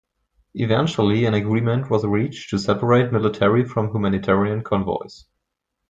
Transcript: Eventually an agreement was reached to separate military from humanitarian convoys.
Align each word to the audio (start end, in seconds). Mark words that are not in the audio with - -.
Eventually 0.55 1.25
an 1.25 1.35
agreement 1.35 1.91
was 1.91 2.03
reached 2.03 2.49
to 2.49 2.57
separate 2.57 3.11
military 3.13 3.63
from 3.65 3.91
humanitarian 3.93 4.63
convoys. 4.63 5.25